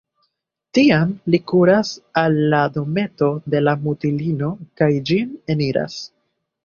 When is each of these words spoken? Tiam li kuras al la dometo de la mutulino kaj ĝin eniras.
Tiam 0.75 1.09
li 1.33 1.39
kuras 1.51 1.91
al 2.23 2.39
la 2.53 2.61
dometo 2.77 3.29
de 3.55 3.61
la 3.67 3.75
mutulino 3.85 4.51
kaj 4.83 4.89
ĝin 5.11 5.37
eniras. 5.57 6.01